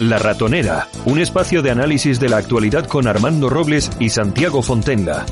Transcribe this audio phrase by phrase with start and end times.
[0.00, 5.26] La Ratonera, un espacio de análisis de la actualidad con Armando Robles y Santiago Fontenla.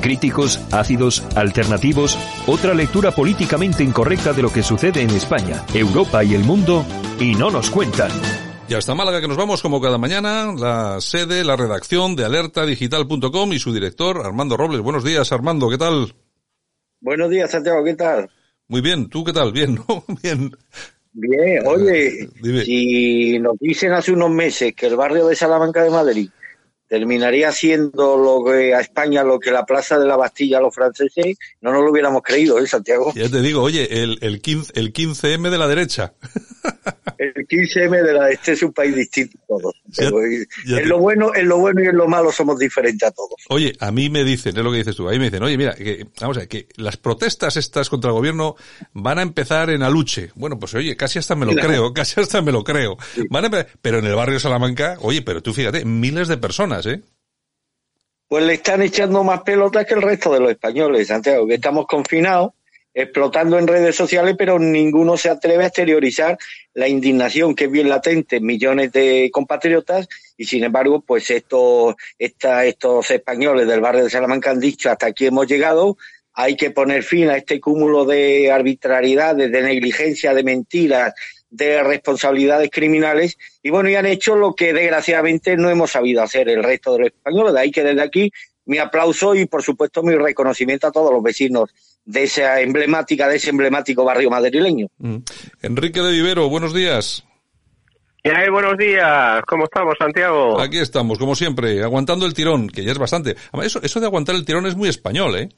[0.00, 6.34] Críticos, ácidos, alternativos, otra lectura políticamente incorrecta de lo que sucede en España, Europa y
[6.34, 6.86] el mundo,
[7.20, 8.10] y no nos cuentan.
[8.66, 13.52] Y hasta Málaga que nos vamos como cada mañana, la sede, la redacción de alertadigital.com
[13.52, 14.80] y su director Armando Robles.
[14.80, 16.14] Buenos días Armando, ¿qué tal?
[16.98, 18.30] Buenos días Santiago, ¿qué tal?
[18.68, 19.52] Muy bien, ¿tú qué tal?
[19.52, 20.02] Bien, ¿no?
[20.22, 20.50] Bien.
[21.14, 22.28] Bien, oye,
[22.64, 26.30] si nos dicen hace unos meses que el barrio de Salamanca de Madrid
[26.92, 30.74] terminaría siendo lo que a España lo que la Plaza de la Bastilla a los
[30.74, 33.14] franceses, no nos lo hubiéramos creído, ¿eh, Santiago?
[33.14, 36.12] Ya te digo, oye, el, el, 15, el 15M de la derecha.
[37.18, 39.74] El 15M de la este es un país distinto a todos.
[40.66, 43.36] en lo bueno, en lo bueno y en lo malo somos diferentes a todos.
[43.48, 45.74] Oye, a mí me dicen, es lo que dices tú, ahí me dicen, oye, mira,
[45.74, 48.56] que, vamos a ver, que las protestas estas contra el gobierno
[48.92, 50.30] van a empezar en Aluche.
[50.34, 52.98] Bueno, pues oye, casi hasta me lo creo, casi hasta me lo creo.
[53.30, 56.81] Van a, pero en el barrio Salamanca, oye, pero tú fíjate, miles de personas
[58.28, 61.86] Pues le están echando más pelotas que el resto de los españoles, Santiago, que estamos
[61.86, 62.52] confinados,
[62.94, 66.38] explotando en redes sociales, pero ninguno se atreve a exteriorizar
[66.74, 71.94] la indignación que es bien latente en millones de compatriotas y sin embargo, pues estos,
[72.18, 75.96] estos españoles del barrio de Salamanca han dicho hasta aquí hemos llegado,
[76.34, 81.14] hay que poner fin a este cúmulo de arbitrariedades, de negligencia, de mentiras,
[81.52, 86.48] de responsabilidades criminales y bueno, y han hecho lo que desgraciadamente no hemos sabido hacer
[86.48, 87.52] el resto de los españoles.
[87.52, 88.32] De ahí que desde aquí
[88.64, 91.70] mi aplauso y por supuesto mi reconocimiento a todos los vecinos
[92.04, 94.88] de esa emblemática, de ese emblemático barrio madrileño.
[94.98, 95.18] Mm.
[95.60, 97.22] Enrique de Vivero, buenos días.
[98.24, 99.42] hay buenos días.
[99.46, 100.58] ¿Cómo estamos, Santiago?
[100.58, 103.36] Aquí estamos, como siempre, aguantando el tirón, que ya es bastante.
[103.62, 105.50] Eso, eso de aguantar el tirón es muy español, ¿eh?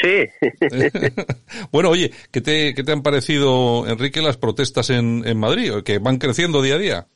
[0.00, 0.26] Sí.
[1.72, 5.98] bueno, oye, ¿qué te, ¿qué te han parecido, Enrique, las protestas en, en Madrid, que
[5.98, 7.06] van creciendo día a día?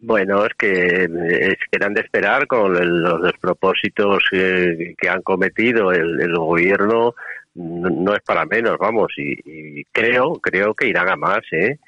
[0.00, 6.34] Bueno, es que, es que eran de esperar con los despropósitos que, han cometido el,
[6.36, 7.14] gobierno,
[7.54, 11.78] no, es para menos, vamos, y, y, creo, creo que irán a más, ¿eh?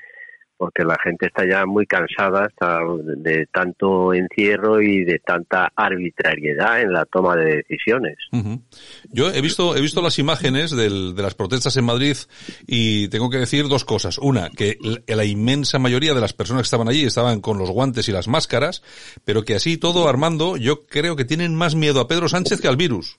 [0.56, 2.48] Porque la gente está ya muy cansada
[2.98, 8.16] de tanto encierro y de tanta arbitrariedad en la toma de decisiones.
[9.10, 12.16] Yo he visto he visto las imágenes de las protestas en Madrid
[12.66, 14.18] y tengo que decir dos cosas.
[14.18, 18.08] Una, que la inmensa mayoría de las personas que estaban allí estaban con los guantes
[18.08, 18.82] y las máscaras,
[19.24, 22.68] pero que así todo, Armando, yo creo que tienen más miedo a Pedro Sánchez que
[22.68, 23.18] al virus.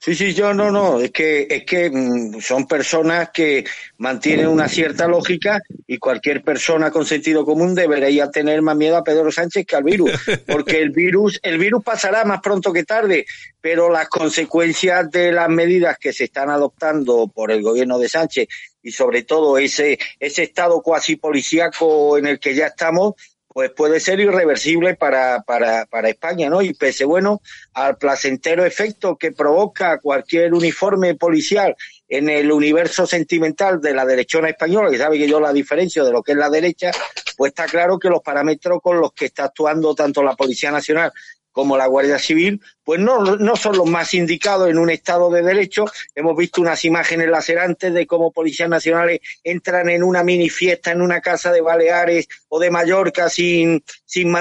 [0.00, 3.64] Sí, sí, yo no, no, es que, es que mm, son personas que
[3.96, 9.02] mantienen una cierta lógica y cualquier persona con sentido común debería tener más miedo a
[9.02, 10.12] Pedro Sánchez que al virus,
[10.46, 13.26] porque el virus, el virus pasará más pronto que tarde,
[13.60, 18.46] pero las consecuencias de las medidas que se están adoptando por el gobierno de Sánchez
[18.80, 23.14] y sobre todo ese, ese estado cuasi policíaco en el que ya estamos,
[23.58, 26.62] pues puede ser irreversible para, para, para España, ¿no?
[26.62, 27.42] Y pese, bueno,
[27.74, 31.74] al placentero efecto que provoca cualquier uniforme policial
[32.08, 36.12] en el universo sentimental de la derechona española, que sabe que yo la diferencio de
[36.12, 36.92] lo que es la derecha,
[37.36, 41.12] pues está claro que los parámetros con los que está actuando tanto la Policía Nacional
[41.58, 45.42] como la Guardia Civil, pues no, no son los más indicados en un Estado de
[45.42, 45.86] Derecho.
[46.14, 51.02] Hemos visto unas imágenes lacerantes de cómo policías nacionales entran en una mini fiesta en
[51.02, 54.32] una casa de Baleares o de Mallorca sin, sin,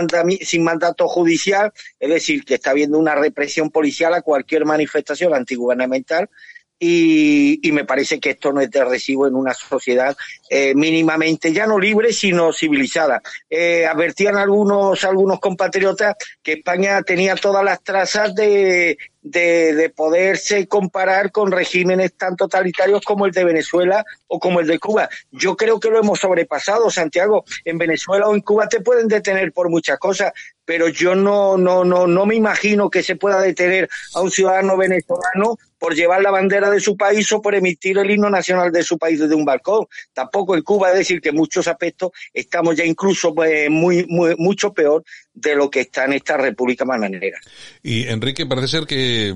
[0.42, 1.74] sin mandato judicial.
[2.00, 6.30] Es decir, que está habiendo una represión policial a cualquier manifestación antigubernamental
[6.80, 10.16] y, y, me parece que esto no es de recibo en una sociedad
[10.50, 13.22] eh, mínimamente ya no libre sino civilizada.
[13.50, 20.68] Eh, advertían algunos algunos compatriotas que España tenía todas las trazas de, de, de, poderse
[20.68, 25.10] comparar con regímenes tan totalitarios como el de Venezuela o como el de Cuba.
[25.32, 27.44] Yo creo que lo hemos sobrepasado, Santiago.
[27.66, 30.32] En Venezuela o en Cuba te pueden detener por muchas cosas,
[30.64, 34.78] pero yo no, no, no, no me imagino que se pueda detener a un ciudadano
[34.78, 38.84] venezolano por llevar la bandera de su país o por emitir el himno nacional de
[38.84, 39.86] su país desde un balcón.
[40.14, 44.74] Tampoco en Cuba, es decir, que muchos aspectos estamos ya incluso pues, muy, muy, mucho
[44.74, 45.04] peor
[45.40, 47.40] de lo que está en esta República Bananera.
[47.84, 49.36] Y Enrique, parece ser que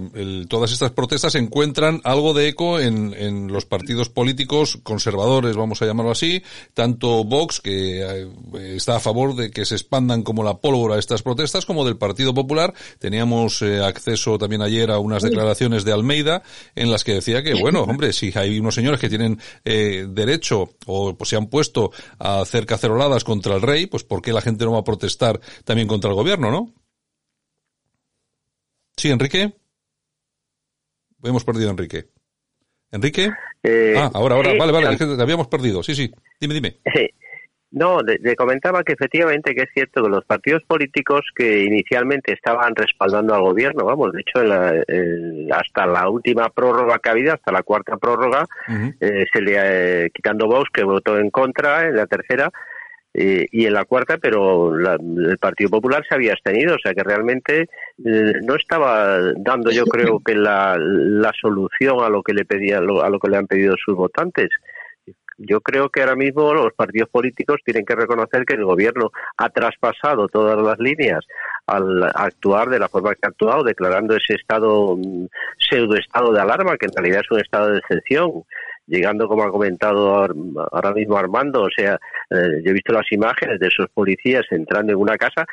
[0.49, 5.85] todas estas protestas encuentran algo de eco en, en, los partidos políticos conservadores, vamos a
[5.85, 6.41] llamarlo así,
[6.73, 8.27] tanto Vox, que eh,
[8.75, 12.33] está a favor de que se expandan como la pólvora estas protestas, como del Partido
[12.33, 12.73] Popular.
[12.97, 16.41] Teníamos eh, acceso también ayer a unas declaraciones de Almeida
[16.75, 20.73] en las que decía que, bueno, hombre, si hay unos señores que tienen eh, derecho
[20.87, 24.41] o pues, se han puesto a hacer caceroladas contra el rey, pues ¿por qué la
[24.41, 26.73] gente no va a protestar también contra el gobierno, ¿no?
[28.95, 29.53] Sí, Enrique.
[31.23, 32.05] Hemos perdido a Enrique.
[32.91, 33.29] ¿Enrique?
[33.63, 35.83] Eh, ah, ahora, ahora, vale, vale, te habíamos perdido.
[35.83, 36.79] Sí, sí, dime, dime.
[37.71, 42.75] No, le, comentaba que efectivamente que es cierto que los partidos políticos que inicialmente estaban
[42.75, 44.41] respaldando al gobierno, vamos, de hecho
[45.53, 48.45] hasta la última prórroga que ha habido, hasta la cuarta prórroga,
[48.99, 52.51] eh, se le eh, quitando Vox que votó en contra en la tercera
[53.13, 57.03] eh, y en la cuarta, pero el Partido Popular se había abstenido, o sea que
[57.03, 57.67] realmente
[57.97, 62.81] no estaba dando, yo creo que la, la solución a lo que le pedía, a
[62.81, 64.49] lo que le han pedido sus votantes.
[65.43, 69.49] Yo creo que ahora mismo los partidos políticos tienen que reconocer que el gobierno ha
[69.49, 71.25] traspasado todas las líneas
[71.65, 75.25] al actuar de la forma que ha actuado, declarando ese estado mm,
[75.57, 78.43] pseudo estado de alarma, que en realidad es un estado de excepción,
[78.87, 80.15] llegando, como ha comentado
[80.71, 81.99] ahora mismo Armando, o sea,
[82.29, 85.45] eh, yo he visto las imágenes de esos policías entrando en una casa,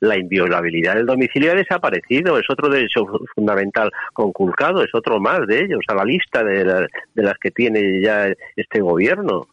[0.00, 5.64] la inviolabilidad del domicilio ha desaparecido, es otro derecho fundamental conculcado, es otro más de
[5.64, 9.46] ellos, a la lista de, de las que tiene ya este gobierno.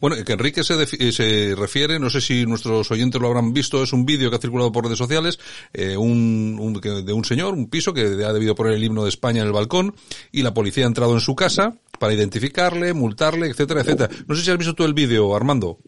[0.00, 3.82] Bueno, que Enrique se, eh, se, refiere, no sé si nuestros oyentes lo habrán visto,
[3.82, 5.40] es un vídeo que ha circulado por redes sociales
[5.72, 9.40] eh, un, de un señor, un piso que ha debido poner el himno de España
[9.40, 9.96] en el balcón
[10.30, 14.10] y la policía ha entrado en su casa para identificarle, multarle, etcétera, etcétera.
[14.28, 15.78] No sé si has visto tú el vídeo, Armando.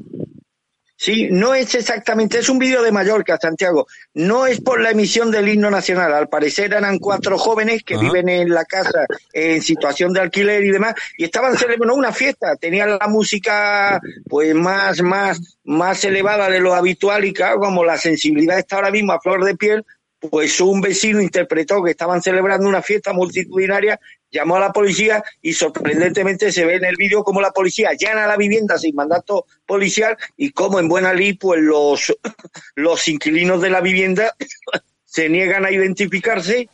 [1.03, 3.87] Sí, no es exactamente, es un vídeo de Mallorca, Santiago.
[4.13, 6.13] No es por la emisión del himno nacional.
[6.13, 10.71] Al parecer eran cuatro jóvenes que viven en la casa en situación de alquiler y
[10.71, 12.55] demás, y estaban celebrando una fiesta.
[12.57, 13.99] Tenían la música,
[14.29, 18.91] pues, más, más, más elevada de lo habitual y claro, como la sensibilidad está ahora
[18.91, 19.83] mismo a flor de piel,
[20.29, 23.99] pues un vecino interpretó que estaban celebrando una fiesta multitudinaria
[24.31, 28.27] llamó a la policía y sorprendentemente se ve en el vídeo como la policía llena
[28.27, 32.17] la vivienda sin mandato policial y como en Buena Ley pues los,
[32.75, 34.35] los inquilinos de la vivienda
[35.05, 36.69] se niegan a identificarse.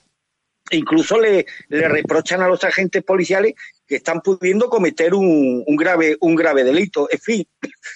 [0.73, 3.55] Incluso le, le reprochan a los agentes policiales
[3.87, 7.09] que están pudiendo cometer un, un, grave un grave delito.
[7.11, 7.49] En fin,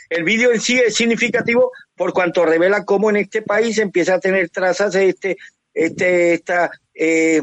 [0.08, 4.20] el vídeo en sí es significativo por cuanto revela cómo en este país empieza a
[4.20, 5.36] tener trazas este
[5.74, 6.42] este
[6.94, 7.42] eh,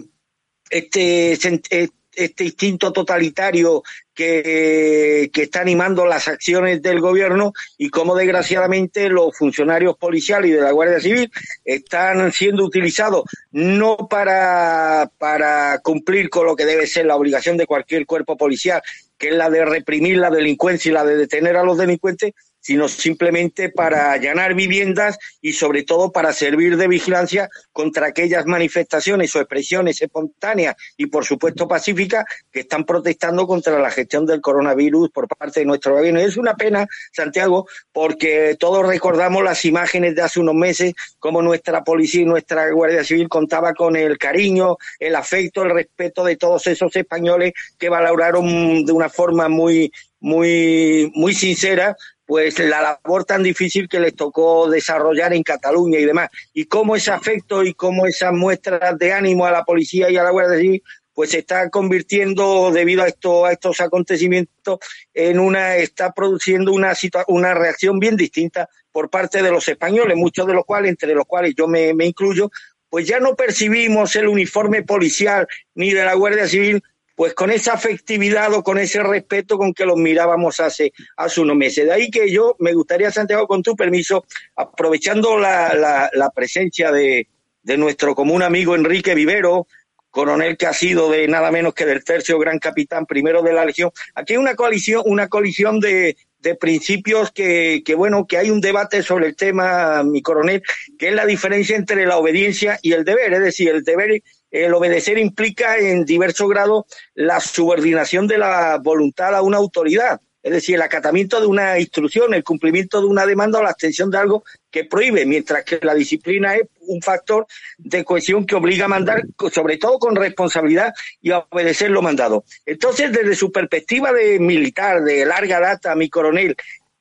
[0.69, 3.83] este, este este instinto totalitario
[4.17, 10.61] que, está animando las acciones del gobierno y cómo desgraciadamente los funcionarios policiales y de
[10.61, 11.31] la Guardia Civil
[11.63, 17.67] están siendo utilizados no para, para cumplir con lo que debe ser la obligación de
[17.67, 18.81] cualquier cuerpo policial,
[19.17, 22.87] que es la de reprimir la delincuencia y la de detener a los delincuentes, sino
[22.87, 29.39] simplemente para allanar viviendas y sobre todo para servir de vigilancia contra aquellas manifestaciones o
[29.39, 35.27] expresiones espontáneas y por supuesto pacíficas que están protestando contra la gestión del coronavirus por
[35.27, 36.19] parte de nuestro gobierno.
[36.19, 41.83] es una pena, Santiago, porque todos recordamos las imágenes de hace unos meses, como nuestra
[41.83, 46.67] policía y nuestra Guardia Civil contaba con el cariño, el afecto, el respeto de todos
[46.67, 51.95] esos españoles que valoraron de una forma muy muy muy sincera
[52.27, 56.29] pues la labor tan difícil que les tocó desarrollar en Cataluña y demás.
[56.53, 60.23] Y cómo ese afecto y cómo esas muestras de ánimo a la policía y a
[60.23, 60.83] la Guardia Civil
[61.13, 64.77] pues se está convirtiendo debido a esto, a estos acontecimientos
[65.15, 66.93] en una está produciendo una
[67.29, 71.25] una reacción bien distinta por parte de los españoles, muchos de los cuales entre los
[71.25, 72.51] cuales yo me, me incluyo,
[72.87, 76.83] pues ya no percibimos el uniforme policial ni de la Guardia Civil
[77.17, 81.57] pues con esa afectividad o con ese respeto con que los mirábamos hace, hace unos
[81.57, 81.87] meses.
[81.87, 84.23] De ahí que yo me gustaría, Santiago, con tu permiso,
[84.55, 87.27] aprovechando la, la, presencia de,
[87.63, 89.65] de nuestro común amigo Enrique Vivero,
[90.11, 93.65] coronel que ha sido de nada menos que del tercio gran capitán primero de la
[93.65, 93.89] Legión.
[94.13, 98.61] Aquí hay una coalición, una colisión de, de principios que, que, bueno, que hay un
[98.61, 100.61] debate sobre el tema, mi coronel,
[100.99, 103.33] que es la diferencia entre la obediencia y el deber.
[103.33, 109.35] Es decir, el deber el obedecer implica en diverso grado la subordinación de la voluntad
[109.35, 113.59] a una autoridad, es decir, el acatamiento de una instrucción, el cumplimiento de una demanda
[113.59, 117.45] o la abstención de algo que prohíbe, mientras que la disciplina es un factor
[117.77, 122.45] de cohesión que obliga a mandar, sobre todo con responsabilidad y a obedecer lo mandado.
[122.65, 126.55] Entonces, desde su perspectiva de militar, de larga data, mi coronel,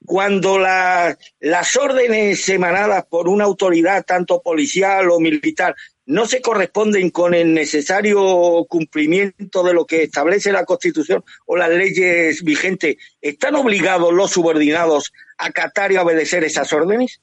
[0.05, 5.77] cuando la, las órdenes emanadas por una autoridad, tanto policial o militar,
[6.07, 11.71] no se corresponden con el necesario cumplimiento de lo que establece la Constitución o las
[11.71, 17.21] leyes vigentes, ¿están obligados los subordinados a acatar y obedecer esas órdenes?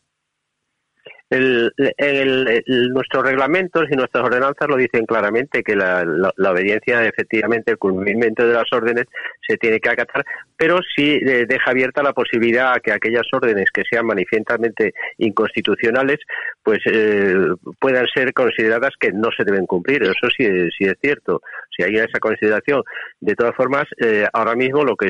[1.33, 6.03] El, nuestros reglamentos y nuestras ordenanzas lo dicen claramente que la,
[6.37, 9.05] obediencia, efectivamente, el cumplimiento de las órdenes
[9.47, 10.25] se tiene que acatar,
[10.55, 16.19] pero sí eh, deja abierta la posibilidad a que aquellas órdenes que sean manifiestamente inconstitucionales,
[16.61, 17.35] pues eh,
[17.79, 20.03] puedan ser consideradas que no se deben cumplir.
[20.03, 20.45] Eso sí,
[20.77, 21.41] sí es cierto.
[21.75, 22.83] Si hay esa consideración,
[23.19, 25.09] de todas formas, eh, ahora mismo lo que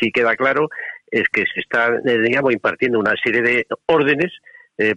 [0.00, 0.68] sí queda claro
[1.10, 4.32] es que se está, digamos, impartiendo una serie de órdenes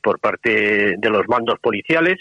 [0.02, 2.18] por parte de los mandos policiales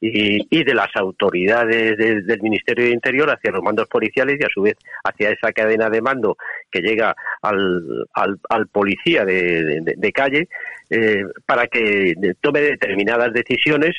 [0.00, 4.62] y, de las autoridades del Ministerio de Interior hacia los mandos policiales y a su
[4.62, 6.36] vez hacia esa cadena de mando
[6.70, 10.48] que llega al, policía de, calle
[10.88, 13.94] eh, para que tome determinadas decisiones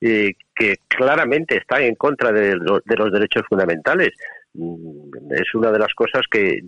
[0.00, 4.10] eh, que claramente están en contra de, los derechos fundamentales
[5.30, 6.60] es una de las cosas que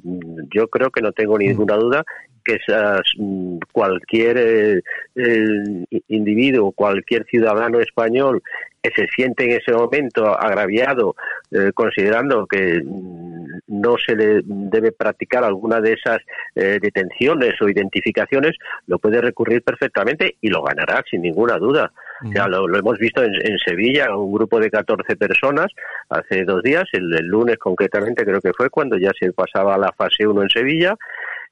[0.55, 2.05] yo creo que no tengo ninguna duda
[2.49, 8.43] que esas, mm, cualquier eh, individuo, cualquier ciudadano español
[8.83, 11.15] que se siente en ese momento agraviado,
[11.51, 16.19] eh, considerando que mm, no se le debe practicar alguna de esas
[16.55, 21.93] eh, detenciones o identificaciones, lo puede recurrir perfectamente y lo ganará sin ninguna duda.
[22.23, 25.67] Ya lo, hemos visto en, Sevilla, un grupo de 14 personas
[26.09, 29.79] hace dos días, el, el, lunes concretamente creo que fue cuando ya se pasaba a
[29.79, 30.97] la fase 1 en Sevilla,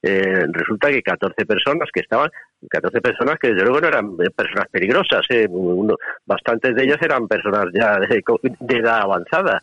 [0.02, 2.30] eh, resulta que 14 personas que estaban,
[2.68, 5.48] 14 personas que desde luego no eran personas peligrosas, eh,
[6.24, 8.22] bastantes de ellas eran personas ya de,
[8.78, 9.60] edad avanzada.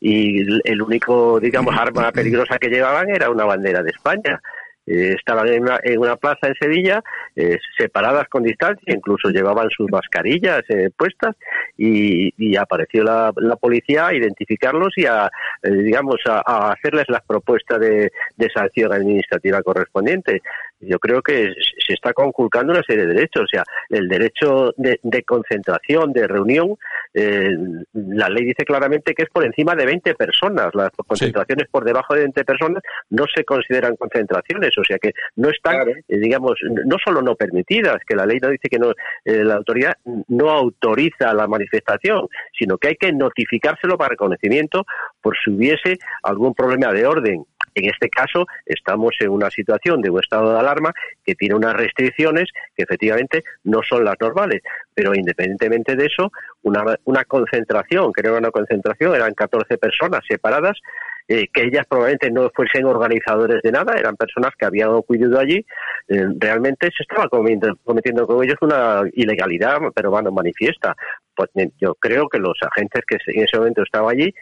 [0.00, 4.40] Y el único, digamos, arma peligrosa que llevaban era una bandera de España.
[4.86, 7.02] Eh, estaban en una, en una, plaza en Sevilla,
[7.34, 11.34] eh, separadas con distancia, incluso llevaban sus mascarillas eh, puestas
[11.78, 15.30] y, y, apareció la, la, policía a identificarlos y a,
[15.62, 20.42] digamos, a, hacerles las propuestas de, de sanción administrativa correspondiente
[20.86, 21.52] yo creo que
[21.86, 26.76] se está conculcando una serie de derechos, o sea, el derecho de, concentración, de reunión,
[27.12, 27.56] eh,
[27.92, 32.14] la ley dice claramente que es por encima de 20 personas, las concentraciones por debajo
[32.14, 36.96] de 20 personas no se consideran concentraciones, o sea que no están, eh, digamos, no
[37.04, 38.90] solo no permitidas, que la ley no dice que no,
[39.24, 39.94] eh, la autoridad
[40.28, 44.84] no autoriza la manifestación, sino que hay que notificárselo para reconocimiento
[45.24, 50.10] por si hubiese algún problema de orden en este caso, estamos en una situación de
[50.10, 50.92] un estado de alarma
[51.24, 54.62] que tiene unas restricciones que efectivamente no son las normales.
[54.94, 56.30] Pero independientemente de eso,
[56.62, 60.78] una, una concentración, que no era una concentración, eran 14 personas separadas,
[61.26, 65.64] eh, que ellas probablemente no fuesen organizadores de nada, eran personas que habían acudido allí,
[66.08, 70.94] eh, realmente se estaba cometiendo, cometiendo con ellos una ilegalidad, pero bueno, manifiesta.
[71.34, 71.50] Pues,
[71.80, 74.32] yo creo que los agentes que en ese momento estaban allí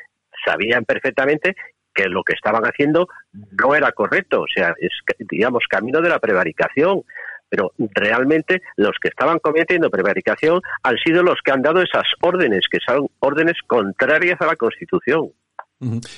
[0.45, 1.55] sabían perfectamente
[1.95, 4.93] que lo que estaban haciendo no era correcto, o sea, es,
[5.31, 7.03] digamos, camino de la prevaricación.
[7.49, 12.65] Pero realmente los que estaban cometiendo prevaricación han sido los que han dado esas órdenes,
[12.71, 15.33] que son órdenes contrarias a la Constitución.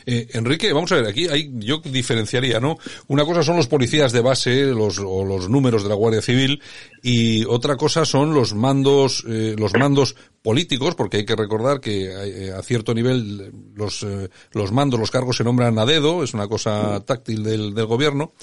[0.06, 2.76] Eh, Enrique, vamos a ver, aquí hay, yo diferenciaría, ¿no?
[3.08, 6.62] Una cosa son los policías de base, los, o los números de la Guardia Civil,
[7.02, 12.04] y otra cosa son los mandos, eh, los mandos políticos, porque hay que recordar que
[12.04, 16.34] eh, a cierto nivel los, eh, los mandos, los cargos se nombran a dedo, es
[16.34, 18.34] una cosa táctil del, del gobierno.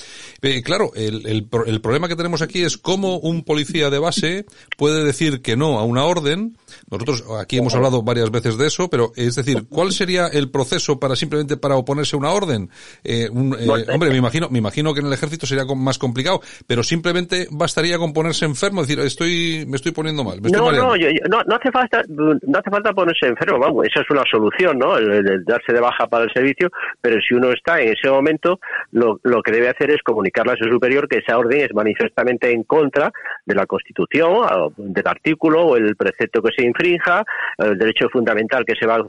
[0.63, 4.45] claro, el, el, el problema que tenemos aquí es cómo un policía de base
[4.77, 6.57] puede decir que no a una orden.
[6.89, 10.99] Nosotros aquí hemos hablado varias veces de eso, pero es decir, ¿cuál sería el proceso
[10.99, 12.69] para simplemente para oponerse a una orden?
[13.03, 16.83] Eh, un, hombre, me imagino, me imagino que en el ejército sería más complicado, pero
[16.83, 20.41] simplemente bastaría con ponerse enfermo, decir, estoy, me estoy poniendo mal.
[20.41, 24.23] no, no, no, no, hace falta, no hace falta ponerse enfermo, vamos, esa es una
[24.29, 24.97] solución, ¿no?
[24.97, 26.69] El, darse de baja para el servicio,
[26.99, 28.59] pero si uno está en ese momento,
[28.91, 32.51] lo, lo que debe hacer es comunicarle a su superior que esa orden es manifestamente
[32.51, 33.11] en contra
[33.45, 37.23] de la Constitución, del artículo o el precepto que se infrinja,
[37.57, 39.05] el derecho fundamental que se va,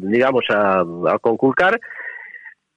[0.00, 1.78] digamos, a, a conculcar,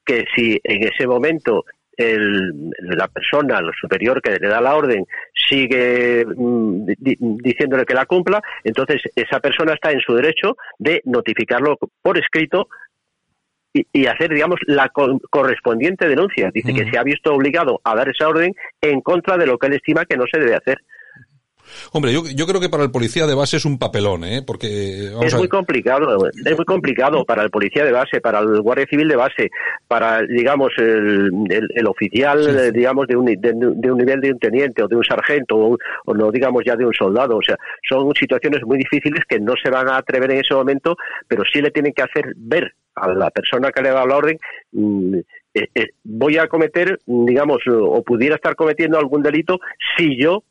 [0.05, 1.65] que si en ese momento
[1.97, 5.05] el, la persona, lo superior que le da la orden,
[5.47, 6.85] sigue mm,
[7.43, 12.67] diciéndole que la cumpla, entonces esa persona está en su derecho de notificarlo por escrito
[13.91, 16.49] y, hacer, digamos, la correspondiente denuncia.
[16.53, 19.67] Dice que se ha visto obligado a dar esa orden en contra de lo que
[19.67, 20.77] él estima que no se debe hacer.
[21.91, 24.41] Hombre, yo, yo creo que para el policía de base es un papelón, ¿eh?
[24.45, 28.85] Porque es muy complicado, es muy complicado para el policía de base, para el guardia
[28.87, 29.49] civil de base,
[29.87, 34.87] para digamos el, el, oficial, digamos de un, de, un nivel de un teniente o
[34.87, 35.55] de un sargento
[36.05, 37.57] o, no digamos ya de un soldado, o sea,
[37.87, 40.95] son situaciones muy difíciles que no se van a atrever en ese momento,
[41.27, 44.37] pero sí le tienen que hacer ver a la persona que le da la orden
[44.71, 45.15] mm,
[45.53, 49.59] eh, eh, voy a cometer, digamos, o pudiera estar cometiendo algún delito
[49.97, 50.43] si yo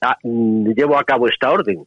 [0.00, 1.86] Ah, mm, llevo a cabo esta orden.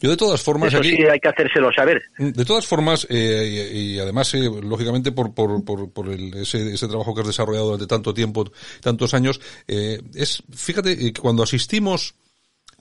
[0.00, 2.02] Yo de todas formas Eso sí hay que hacérselo saber.
[2.18, 7.14] De todas formas, eh, y, además, eh, lógicamente, por, por, por, el, ese, ese, trabajo
[7.14, 8.50] que has desarrollado durante tanto tiempo,
[8.80, 12.16] tantos años, eh, es, fíjate, cuando asistimos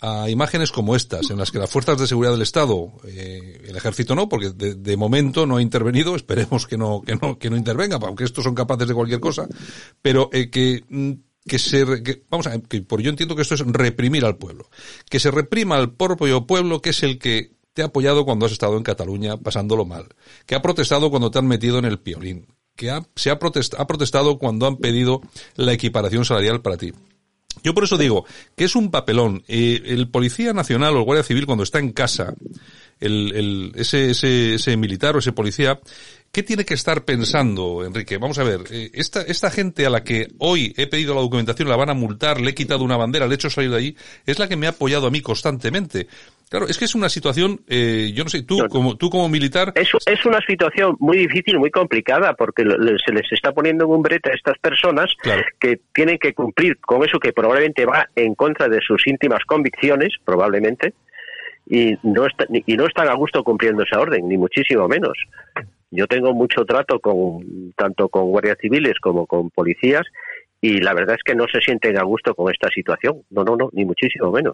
[0.01, 4.15] a imágenes como estas, en las que las fuerzas de seguridad del Estado, el ejército
[4.15, 7.57] no, porque de, de, momento no ha intervenido, esperemos que no, que no, que no
[7.57, 9.47] intervenga, aunque estos son capaces de cualquier cosa,
[10.01, 11.13] pero que mm,
[11.47, 11.83] que se,
[12.29, 14.69] vamos a, que por yo entiendo que esto es reprimir al pueblo.
[15.09, 18.51] Que se reprima al propio pueblo que es el que te ha apoyado cuando has
[18.51, 20.07] estado en Cataluña pasándolo mal.
[20.45, 22.47] Que ha protestado cuando te han metido en el piolín.
[22.75, 25.21] Que ha, se ha, ha protestado cuando han pedido
[25.55, 26.93] la equiparación salarial para ti.
[27.63, 28.25] Yo por eso digo
[28.55, 29.43] que es un papelón.
[29.47, 32.33] Eh, el Policía Nacional o el Guardia Civil cuando está en casa,
[32.99, 35.79] el, el, ese, ese, ese militar o ese policía,
[36.37, 38.19] ¿Qué tiene que estar pensando, Enrique?
[38.19, 41.67] Vamos a ver, eh, esta, esta gente a la que hoy he pedido la documentación,
[41.67, 43.95] la van a multar, le he quitado una bandera, le he hecho salir de ahí,
[44.23, 46.05] es la que me ha apoyado a mí constantemente.
[46.47, 49.73] Claro, es que es una situación, eh, yo no sé, tú como tú como militar...
[49.73, 52.61] Es, es una situación muy difícil, muy complicada, porque
[53.03, 55.09] se les está poniendo en un brete a estas personas
[55.59, 60.13] que tienen que cumplir con eso que probablemente va en contra de sus íntimas convicciones,
[60.23, 60.93] probablemente,
[61.65, 65.17] y no, y no están a gusto cumpliendo esa orden, ni muchísimo menos.
[65.97, 70.05] Yo tengo mucho trato con tanto con guardias civiles como con policías
[70.61, 73.23] y la verdad es que no se sienten a gusto con esta situación.
[73.31, 74.53] No, no, no, ni muchísimo menos.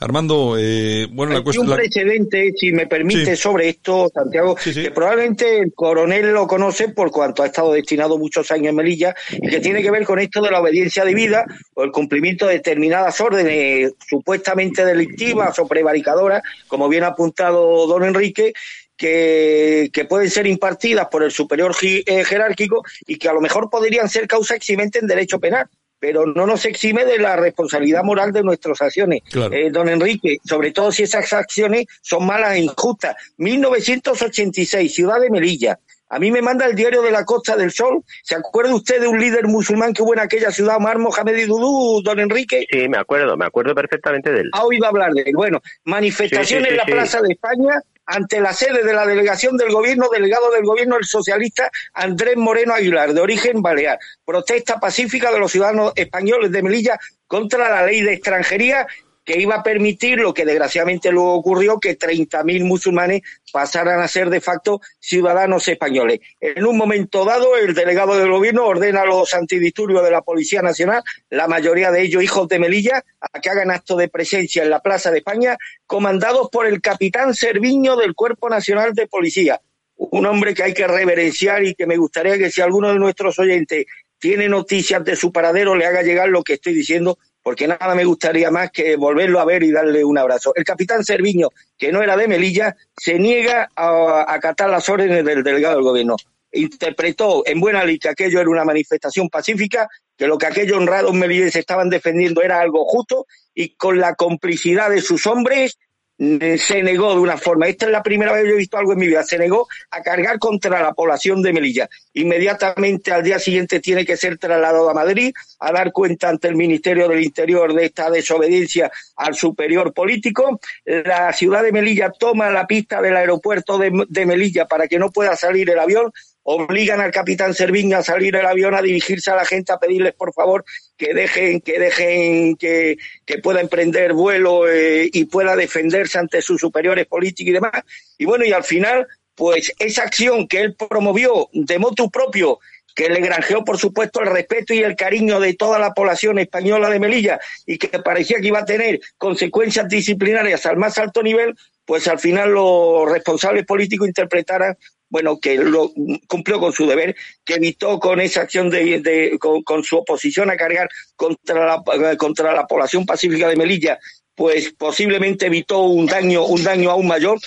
[0.00, 1.66] Armando, eh, bueno, la cuestión...
[1.66, 6.88] Hay un precedente, si me permite, sobre esto, Santiago, que probablemente el coronel lo conoce
[6.88, 10.18] por cuanto ha estado destinado muchos años en Melilla y que tiene que ver con
[10.18, 11.44] esto de la obediencia debida
[11.74, 18.04] o el cumplimiento de determinadas órdenes supuestamente delictivas o prevaricadoras, como bien ha apuntado don
[18.04, 18.52] Enrique,
[18.96, 23.68] que, que, pueden ser impartidas por el superior eh, jerárquico y que a lo mejor
[23.70, 28.32] podrían ser causa eximente en derecho penal pero no nos exime de la responsabilidad moral
[28.32, 29.22] de nuestras acciones.
[29.50, 33.16] Eh, don Enrique, sobre todo si esas acciones son malas e injustas.
[33.38, 35.78] 1986, ciudad de Melilla.
[36.08, 38.02] A mí me manda el diario de la Costa del Sol.
[38.22, 41.46] ¿Se acuerda usted de un líder musulmán que hubo en aquella ciudad, Omar Mohamed y
[41.46, 42.64] Dudú, don Enrique?
[42.70, 44.50] Sí, me acuerdo, me acuerdo perfectamente de él.
[44.52, 45.32] Ha oído hablar de él.
[45.34, 50.08] Bueno, manifestación en la Plaza de España ante la sede de la delegación del gobierno,
[50.08, 53.98] delegado del gobierno el socialista Andrés Moreno Aguilar, de origen balear.
[54.24, 58.86] Protesta pacífica de los ciudadanos españoles de Melilla contra la ley de extranjería
[59.26, 64.30] que iba a permitir lo que desgraciadamente luego ocurrió, que 30.000 musulmanes pasaran a ser
[64.30, 66.20] de facto ciudadanos españoles.
[66.40, 70.62] En un momento dado, el delegado del gobierno ordena a los antidisturbios de la Policía
[70.62, 74.70] Nacional, la mayoría de ellos hijos de Melilla, a que hagan acto de presencia en
[74.70, 79.60] la Plaza de España, comandados por el capitán Serviño del Cuerpo Nacional de Policía.
[79.96, 83.36] Un hombre que hay que reverenciar y que me gustaría que si alguno de nuestros
[83.40, 83.86] oyentes
[84.20, 88.04] tiene noticias de su paradero, le haga llegar lo que estoy diciendo, porque nada me
[88.04, 90.52] gustaría más que volverlo a ver y darle un abrazo.
[90.56, 95.44] El capitán Serviño, que no era de Melilla, se niega a acatar las órdenes del
[95.44, 96.16] delegado del gobierno.
[96.50, 101.14] Interpretó en buena ley que aquello era una manifestación pacífica, que lo que aquellos honrados
[101.14, 105.78] melillenses estaban defendiendo era algo justo y con la complicidad de sus hombres
[106.18, 108.92] se negó de una forma, esta es la primera vez que yo he visto algo
[108.92, 111.88] en mi vida, se negó a cargar contra la población de Melilla.
[112.14, 116.56] Inmediatamente al día siguiente tiene que ser trasladado a Madrid a dar cuenta ante el
[116.56, 120.58] Ministerio del Interior de esta desobediencia al superior político.
[120.84, 125.36] La ciudad de Melilla toma la pista del aeropuerto de Melilla para que no pueda
[125.36, 126.12] salir el avión
[126.48, 130.14] obligan al capitán Serviño a salir del avión a dirigirse a la gente a pedirles
[130.14, 130.64] por favor
[130.96, 136.60] que dejen que dejen que, que pueda emprender vuelo eh, y pueda defenderse ante sus
[136.60, 137.72] superiores políticos y demás.
[138.16, 142.60] Y bueno y al final pues esa acción que él promovió de motu propio
[142.94, 146.88] que le granjeó, por supuesto, el respeto y el cariño de toda la población española
[146.88, 151.54] de Melilla y que parecía que iba a tener consecuencias disciplinarias al más alto nivel,
[151.84, 154.78] pues al final los responsables políticos interpretaran
[155.08, 155.92] bueno, que lo
[156.26, 157.14] cumplió con su deber,
[157.44, 162.66] que evitó con esa acción de, con, su oposición a cargar contra la, contra la
[162.66, 163.98] población pacífica de Melilla,
[164.36, 167.38] pues posiblemente evitó un daño, un daño aún mayor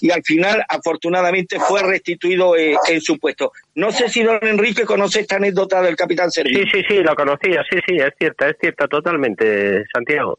[0.00, 3.52] y al final, afortunadamente, fue restituido eh, en su puesto.
[3.74, 6.60] No sé si don Enrique conoce esta anécdota del capitán Sergio.
[6.60, 10.38] Sí, sí, sí, lo conocía, sí, sí, es cierta, es cierta totalmente, Santiago.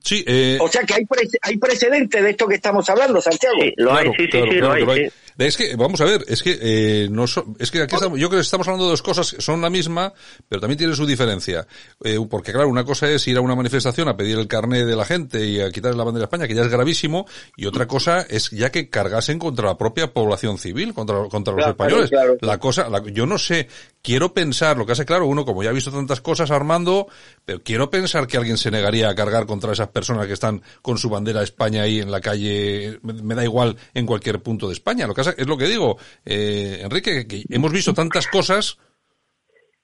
[0.00, 0.58] Sí, eh...
[0.60, 1.06] O sea que hay,
[1.42, 3.56] hay precedente de esto que estamos hablando, Santiago.
[3.60, 5.10] Sí, lo hay, sí, sí, sí, lo hay.
[5.36, 8.40] Es que, vamos a ver, es que, eh, no es que aquí estamos, yo creo
[8.40, 10.12] que estamos hablando de dos cosas, son la misma,
[10.48, 11.66] pero también tienen su diferencia.
[12.04, 14.94] Eh, porque claro, una cosa es ir a una manifestación a pedir el carné de
[14.94, 17.86] la gente y a quitarle la bandera de España, que ya es gravísimo, y otra
[17.86, 22.10] cosa es ya que cargasen contra la propia población civil, contra, contra los españoles.
[22.40, 23.68] La cosa, yo no sé,
[24.02, 27.08] quiero pensar, lo que hace claro, uno como ya ha visto tantas cosas armando,
[27.44, 30.98] pero quiero pensar que alguien se negaría a cargar contra esas personas que están con
[30.98, 34.74] su bandera de España ahí en la calle, me, da igual en cualquier punto de
[34.74, 35.06] España.
[35.06, 38.78] Lo que es lo que digo, eh, Enrique, que hemos visto tantas cosas.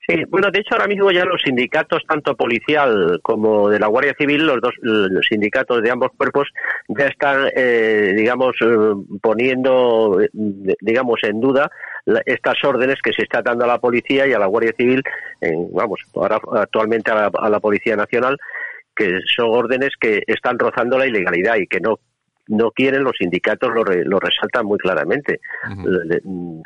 [0.06, 4.14] Sí, bueno, de hecho ahora mismo ya los sindicatos, tanto policial como de la Guardia
[4.18, 6.48] Civil, los dos los sindicatos de ambos cuerpos
[6.88, 10.18] ya están, eh, digamos, eh, poniendo,
[10.80, 11.70] digamos, en duda
[12.24, 15.02] estas órdenes que se está dando a la policía y a la Guardia Civil,
[15.72, 18.36] vamos, ahora actualmente a la Policía Nacional,
[18.96, 21.98] que son órdenes que están rozando la ilegalidad y que no
[22.50, 25.40] no quieren, los sindicatos lo, lo resaltan muy claramente,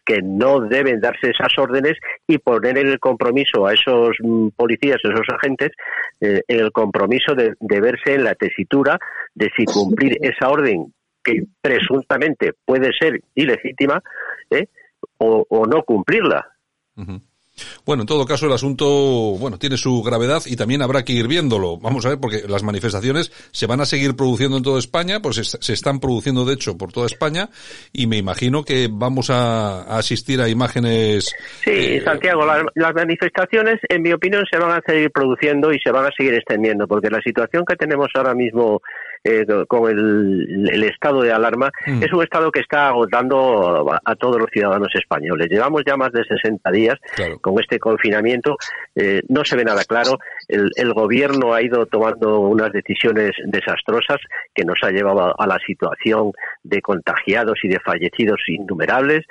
[0.04, 1.94] que no deben darse esas órdenes
[2.26, 5.72] y poner en el compromiso a esos mm, policías, a esos agentes,
[6.20, 8.98] eh, en el compromiso de, verse en la tesitura
[9.34, 10.92] de si cumplir esa orden
[11.22, 14.02] que presuntamente puede ser ilegítima
[14.50, 14.68] ¿eh?
[15.18, 16.46] o, no cumplirla.
[17.84, 18.86] Bueno, en todo caso el asunto,
[19.38, 21.78] bueno, tiene su gravedad y también habrá que ir viéndolo.
[21.78, 25.36] Vamos a ver, porque las manifestaciones se van a seguir produciendo en toda España, pues
[25.36, 27.48] se están produciendo de hecho por toda España
[27.92, 31.34] y me imagino que vamos a, asistir a imágenes.
[31.62, 35.90] Sí, eh, Santiago, las, manifestaciones, en mi opinión, se van a seguir produciendo y se
[35.90, 38.82] van a seguir extendiendo, porque la situación que tenemos ahora mismo
[39.24, 42.02] eh, con el, estado de alarma, mm.
[42.02, 45.48] es un estado que está agotando a, todos los ciudadanos españoles.
[45.50, 46.98] Llevamos ya más de 60 días
[47.40, 48.56] con este confinamiento,
[48.94, 50.18] eh, no se ve nada claro.
[50.46, 54.18] El, el, gobierno ha ido tomando unas decisiones desastrosas
[54.54, 56.32] que nos ha llevado a la situación
[56.62, 59.24] de contagiados y de fallecidos innumerables,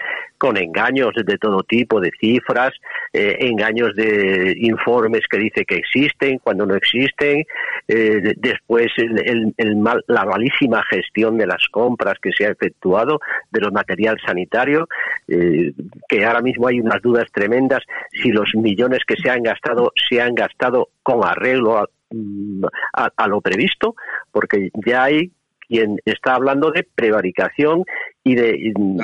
[0.43, 2.73] con engaños de todo tipo, de cifras,
[3.13, 7.45] eh, engaños de informes que dice que existen cuando no existen,
[7.88, 13.62] eh, después el, mal, la malísima gestión de las compras que se ha efectuado de
[13.62, 14.89] los material sanitario,
[15.29, 15.71] eh,
[16.10, 20.21] que ahora mismo hay unas dudas tremendas si los millones que se han gastado se
[20.21, 23.95] han gastado con arreglo a, mm, a lo previsto,
[24.29, 25.32] porque ya hay
[25.67, 27.84] quien está hablando de prevaricación
[28.23, 28.58] y de,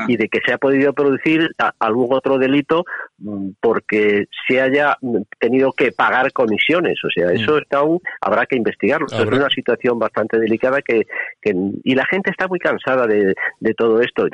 [0.08, 2.86] y, de que se ha podido producir algún otro delito
[3.17, 4.98] mm, porque se haya
[5.39, 6.98] tenido que pagar comisiones.
[7.04, 7.58] O sea, eso mm.
[7.58, 9.08] está aún, habrá que investigarlo.
[9.08, 11.06] Es una situación bastante delicada que,
[11.41, 14.28] que, y la gente está muy cansada de, de todo esto.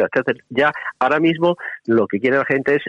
[0.49, 2.83] Ya ahora mismo lo que quiere la gente es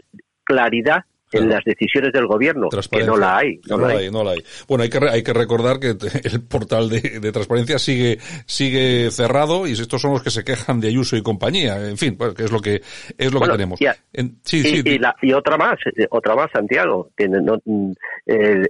[0.44, 3.60] claridad en las decisiones del gobierno, que no la hay.
[3.68, 4.10] No, la hay.
[4.10, 4.42] no la hay.
[4.68, 5.88] Bueno, hay que, hay que recordar que
[6.24, 10.88] el portal de, transparencia sigue, sigue cerrado y estos son los que se quejan de
[10.88, 11.88] Ayuso y compañía.
[11.88, 12.82] En fin, pues, que es lo que,
[13.18, 13.78] es lo que tenemos.
[13.78, 17.10] sí, y, sí, y, otra más, eh, otra más, Santiago.
[17.18, 17.92] Mm,
[18.26, 18.68] el,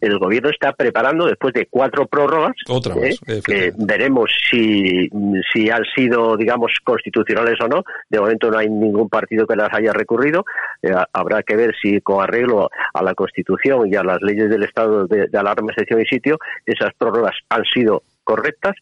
[0.00, 5.08] el, gobierno está preparando, después de cuatro prórrogas, otra eh, que veremos si,
[5.52, 7.84] si han sido, digamos, constitucionales o no.
[8.08, 10.44] De momento no hay ningún partido que las haya recurrido.
[10.86, 14.62] Eh, habrá que ver si con arreglo a la Constitución y a las leyes del
[14.62, 18.76] Estado de, alarma, excepción y sitio, esas prórrogas han sido correctas.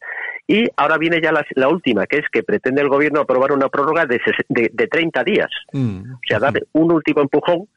[0.46, 4.04] Y ahora viene ya la, última, que es que pretende el Gobierno aprobar una prórroga
[4.04, 5.48] de, de, 30 días.
[5.72, 6.12] Mm.
[6.12, 7.68] O sea, dar un último empujón,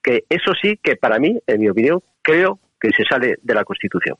[0.00, 3.64] que eso sí que para mí, en mi opinión, creo que se sale de la
[3.64, 4.16] Constitución.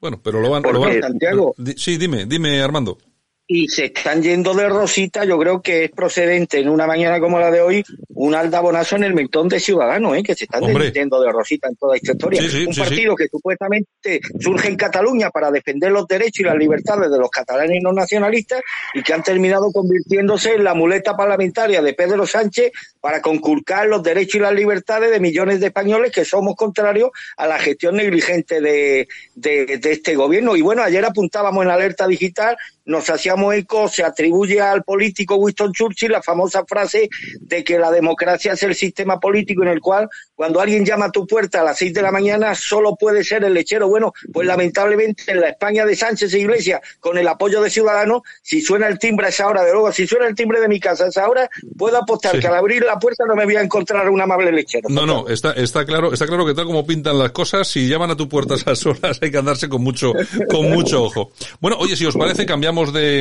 [0.00, 1.54] Bueno, pero lo van, lo van Santiago.
[1.76, 2.98] Sí, dime, dime, Armando
[3.46, 7.38] y se están yendo de rosita, yo creo que es procedente en una mañana como
[7.38, 10.22] la de hoy, un aldabonazo en el mentón de Ciudadanos, ¿eh?
[10.22, 12.42] que se están yendo de rosita en toda esta historia.
[12.66, 17.18] un partido que supuestamente surge en Cataluña para defender los derechos y las libertades de
[17.18, 18.62] los catalanes y no nacionalistas
[18.94, 24.02] y que han terminado convirtiéndose en la muleta parlamentaria de Pedro Sánchez para conculcar los
[24.02, 28.62] derechos y las libertades de millones de españoles que somos contrarios a la gestión negligente
[28.62, 30.56] de, de, de este gobierno.
[30.56, 35.36] Y bueno, ayer apuntábamos en la alerta digital nos hacíamos eco, se atribuye al político
[35.36, 37.08] Winston Churchill la famosa frase
[37.40, 41.10] de que la democracia es el sistema político en el cual cuando alguien llama a
[41.10, 43.88] tu puerta a las seis de la mañana solo puede ser el lechero.
[43.88, 48.22] Bueno, pues lamentablemente en la España de Sánchez e Iglesias, con el apoyo de Ciudadanos,
[48.42, 50.80] si suena el timbre a esa hora, de luego, si suena el timbre de mi
[50.80, 53.62] casa a esa hora, puedo apostar que al abrir la puerta no me voy a
[53.62, 54.88] encontrar un amable lechero.
[54.88, 58.10] No, no, está, está claro, está claro que tal como pintan las cosas, si llaman
[58.10, 60.12] a tu puerta a esas horas hay que andarse con mucho,
[60.50, 61.32] con mucho ojo.
[61.60, 62.73] Bueno, oye, si os parece, cambiamos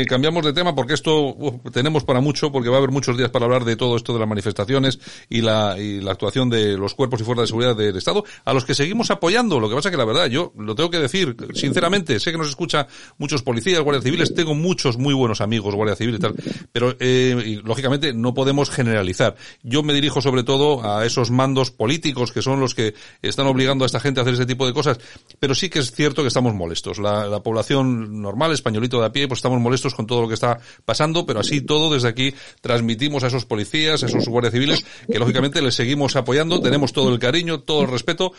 [0.08, 1.36] cambiamos de, tema porque esto
[1.72, 4.20] tenemos para mucho, porque va a haber muchos días para hablar de todo esto de
[4.20, 7.96] las manifestaciones y la, y la actuación de los cuerpos y fuerzas de seguridad del
[7.98, 9.60] Estado, a los que seguimos apoyando.
[9.60, 12.50] Lo que pasa que la verdad, yo lo tengo que decir, sinceramente, sé que nos
[12.50, 12.88] escucha
[13.18, 16.36] muchos policías, guardias civiles, tengo muchos muy buenos amigos, guardia civil y tal,
[16.72, 19.36] pero eh, lógicamente no podemos generalizar.
[19.62, 23.86] Yo me dirijo sobre todo a esos mandos políticos que son los que están obligando
[23.86, 25.00] a esta gente a hacer ese tipo de cosas,
[25.40, 27.00] pero sí que es cierto que estamos molestos.
[27.00, 30.36] La, la población normal, españolito de a pie, pues estamos molestos con todo lo que
[30.36, 34.86] está pasando, pero así todo desde aquí transmitimos a esos policías, a esos guardias civiles,
[35.12, 38.32] que lógicamente les seguimos apoyando, tenemos todo el cariño, todo el respeto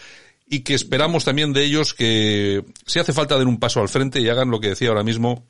[0.49, 4.21] y que esperamos también de ellos que si hace falta den un paso al frente
[4.21, 5.47] y hagan lo que decía ahora mismo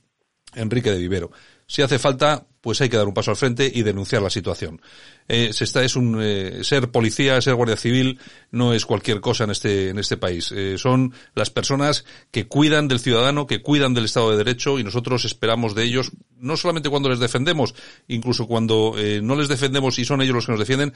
[0.55, 1.31] Enrique de Vivero.
[1.67, 4.81] Si hace falta pues hay que dar un paso al frente y denunciar la situación.
[5.29, 8.19] Eh, es un, eh, ser policía, ser guardia civil,
[8.53, 10.51] no es cualquier cosa en este, en este país.
[10.51, 14.85] Eh, son las personas que cuidan del ciudadano, que cuidan del Estado de Derecho y
[14.85, 17.75] nosotros esperamos de ellos, no solamente cuando les defendemos,
[18.09, 20.95] incluso cuando eh, no les defendemos y son ellos los que nos defienden,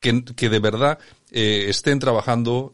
[0.00, 0.98] que, que de verdad
[1.30, 2.72] estén trabajando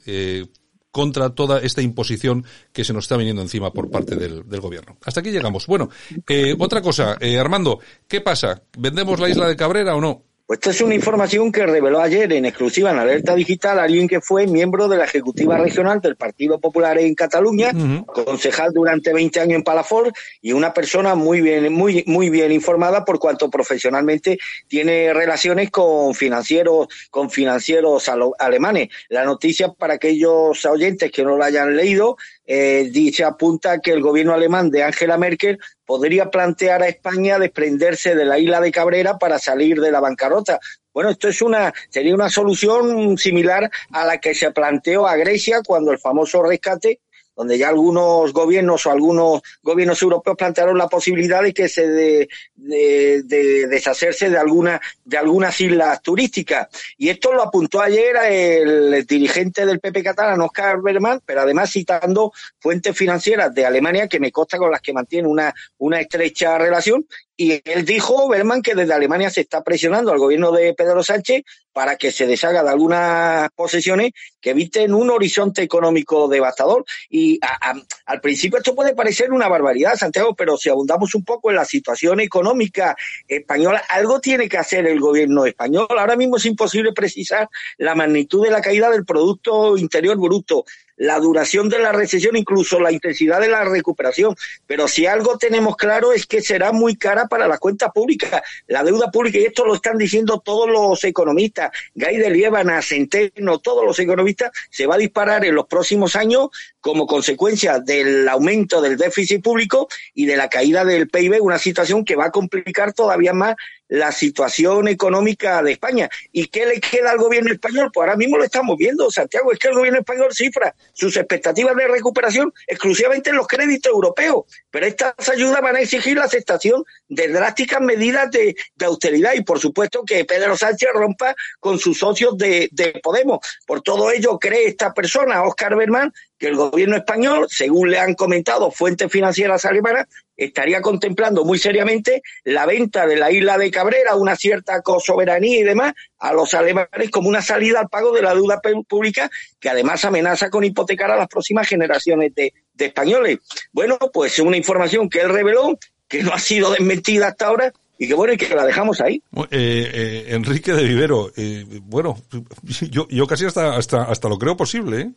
[0.90, 4.96] contra toda esta imposición que se nos está viniendo encima por parte del, gobierno.
[5.04, 5.66] Hasta aquí llegamos.
[5.66, 5.88] Bueno,
[6.28, 8.62] eh, otra cosa, eh, Armando, ¿qué pasa?
[8.76, 10.24] ¿Vendemos la isla de Cabrera o no?
[10.48, 14.22] Pues esta es una información que reveló ayer en exclusiva en Alerta Digital alguien que
[14.22, 18.06] fue miembro de la Ejecutiva Regional del Partido Popular en Cataluña, Ujú.
[18.06, 23.04] concejal durante 20 años en Palafort y una persona muy bien, muy, muy bien informada
[23.04, 28.88] por cuanto profesionalmente tiene relaciones con financieros, con financieros alemanes.
[29.10, 32.16] La noticia para aquellos oyentes que no la hayan leído,
[32.50, 38.14] eh, dice apunta que el gobierno alemán de Angela Merkel podría plantear a España desprenderse
[38.14, 40.58] de la isla de Cabrera para salir de la bancarrota.
[40.94, 45.60] Bueno, esto es una, sería una solución similar a la que se planteó a Grecia
[45.64, 47.00] cuando el famoso rescate,
[47.38, 52.28] donde ya algunos gobiernos o algunos gobiernos europeos plantearon la posibilidad de que se de,
[52.56, 56.66] de- de deshacerse de alguna de algunas islas turísticas.
[56.96, 62.32] Y esto lo apuntó ayer el dirigente del PP catalán, Oscar Berman, pero además citando
[62.58, 67.06] fuentes financieras de Alemania que me consta con las que mantiene una, una estrecha relación.
[67.40, 71.44] Y él dijo, Berman, que desde Alemania se está presionando al gobierno de Pedro Sánchez
[71.72, 76.84] para que se deshaga de algunas posesiones que eviten un horizonte económico devastador.
[77.08, 77.74] Y a-
[78.06, 81.64] al principio esto puede parecer una barbaridad, Santiago, pero si abundamos un poco en la
[81.64, 82.96] situación económica
[83.28, 85.86] española, algo tiene que hacer el gobierno español.
[85.90, 90.64] Ahora mismo es imposible precisar la magnitud de la caída del Producto Interior Bruto,
[90.98, 94.36] la duración de la recesión, incluso la intensidad de la recuperación.
[94.66, 98.84] Pero si algo tenemos claro es que será muy cara para la cuenta pública, la
[98.84, 103.84] deuda pública, y esto lo están diciendo todos los economistas, Gay de Liébana, Centeno, todos
[103.84, 106.48] los economistas, se va a disparar en los próximos años
[106.80, 112.04] como consecuencia del aumento del déficit público y de la caída del PIB, una situación
[112.04, 113.56] que va a complicar todavía más
[113.88, 116.08] la situación económica de España.
[116.32, 117.90] ¿Y qué le queda al gobierno español?
[117.92, 121.74] Pues ahora mismo lo estamos viendo, Santiago, es que el gobierno español cifra sus expectativas
[121.74, 126.84] de recuperación exclusivamente en los créditos europeos, pero estas ayudas van a exigir la aceptación
[127.08, 131.98] de drásticas medidas de, de austeridad y por supuesto que Pedro Sánchez rompa con sus
[131.98, 133.38] socios de, de Podemos.
[133.66, 138.14] Por todo ello cree esta persona, Oscar Berman, que el gobierno español, según le han
[138.14, 140.06] comentado fuentes financieras alemanas,
[140.38, 145.64] estaría contemplando muy seriamente la venta de la isla de Cabrera, una cierta soberanía y
[145.64, 150.04] demás, a los alemanes como una salida al pago de la deuda pública, que además
[150.04, 153.38] amenaza con hipotecar a las próximas generaciones de, de españoles.
[153.72, 158.06] Bueno, pues una información que él reveló, que no ha sido desmentida hasta ahora, y
[158.06, 159.20] que bueno, y que la dejamos ahí.
[159.36, 162.16] Eh, eh, Enrique de Vivero, eh, bueno,
[162.62, 165.10] yo, yo casi hasta, hasta, hasta lo creo posible, ¿eh?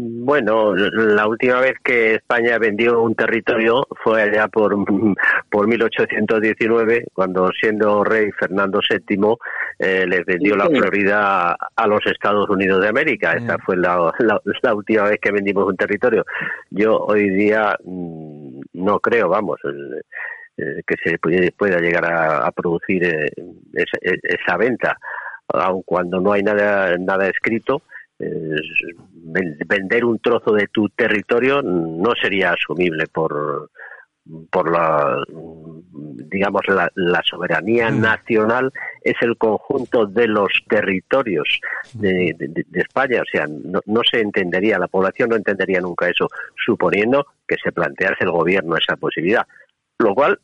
[0.00, 4.76] Bueno, la última vez que España vendió un territorio fue allá por,
[5.50, 9.34] por 1819, cuando siendo rey Fernando VII
[9.80, 13.32] eh, les vendió la Florida a los Estados Unidos de América.
[13.32, 16.24] Esa fue la, la, la última vez que vendimos un territorio.
[16.70, 20.04] Yo hoy día mm, no creo, vamos, el,
[20.86, 23.32] que se pueda llegar a, a producir eh,
[23.74, 24.96] esa, esa venta,
[25.48, 27.82] aun cuando no hay nada, nada escrito
[28.18, 33.70] vender un trozo de tu territorio no sería asumible por
[34.50, 35.22] por la
[36.30, 38.00] digamos la, la soberanía Mm.
[38.02, 38.70] nacional.
[39.02, 41.48] Es el conjunto de los territorios
[41.94, 43.22] de, de- de España.
[43.22, 46.28] O sea no, no se entendería la población no entendería nunca eso
[46.66, 49.46] suponiendo que se plantease el gobierno esa posibilidad.
[49.98, 50.38] Lo cual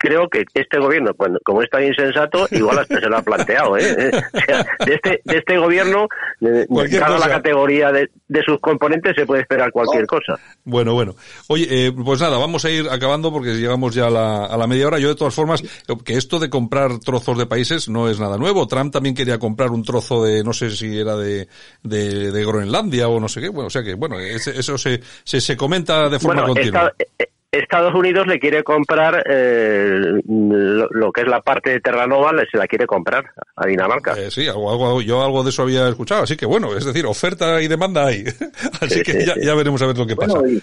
[0.00, 3.76] creo que este gobierno, cuando, como es tan insensato, igual hasta se lo ha planteado.
[3.76, 4.10] ¿eh?
[4.32, 6.08] O sea, de, este, de este gobierno,
[6.40, 7.18] dada cosa.
[7.18, 10.34] la categoría de, de sus componentes, se puede esperar cualquier cosa.
[10.64, 11.14] Bueno, bueno.
[11.48, 14.66] Oye, eh, pues nada, vamos a ir acabando porque llegamos ya a la, a la
[14.66, 14.98] media hora.
[14.98, 15.62] Yo de todas formas,
[16.04, 18.66] que esto de comprar trozos de países no es nada nuevo.
[18.66, 21.46] Trump también quería comprar un trozo de, no sé si era de,
[21.82, 23.48] de, de Groenlandia o no sé qué.
[23.50, 26.92] Bueno, o sea que, bueno, ese- eso se, se, se comenta de forma Bueno, continua.
[26.98, 32.32] Esta- Estados Unidos le quiere comprar eh, lo, lo que es la parte de Terranova,
[32.32, 33.24] le- se la quiere comprar
[33.56, 34.14] a Dinamarca.
[34.16, 37.04] Eh, sí, algo, algo, yo algo de eso había escuchado, así que bueno, es decir,
[37.06, 38.24] oferta y demanda hay.
[38.80, 39.40] así Sí, que sí, ya, sí.
[39.44, 40.38] ya veremos a ver lo que pasa.
[40.48, 40.62] Y,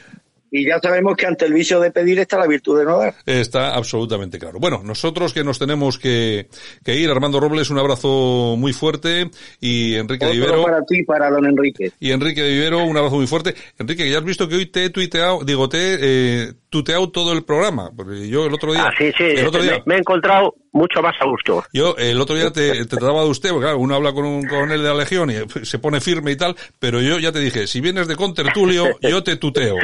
[0.51, 3.15] y ya sabemos que ante el vicio de pedir está la virtud de no dar.
[3.25, 4.60] Está absolutamente claro.
[4.60, 6.47] Bueno, nosotros que nos tenemos que,
[6.83, 9.29] que ir, Armando Robles, un abrazo muy fuerte
[9.60, 10.63] y Enrique Otro de Vivero.
[10.63, 11.91] para ti, para don Enrique.
[11.99, 13.55] Y Enrique de Vivero, un abrazo muy fuerte.
[13.77, 17.10] Enrique, que ya has visto que hoy te he tuiteado, digo, te he eh, tuteado
[17.10, 17.91] todo el programa.
[17.95, 18.86] Porque yo el otro día.
[18.88, 21.63] Ah, sí, sí, El otro día, me, me he encontrado mucho más a gusto.
[21.73, 24.45] yo el otro día te, te trataba de usted, porque claro, uno habla con un
[24.47, 27.67] coronel de la Legión y se pone firme y tal, pero yo ya te dije,
[27.67, 29.75] si vienes de contertulio, yo te tuteo.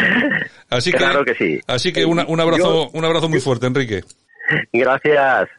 [0.70, 1.60] Así que, Claro que sí.
[1.68, 4.04] Así que una- un abrazo, un abrazo muy fuerte, Enrique.
[4.72, 5.50] Gracias.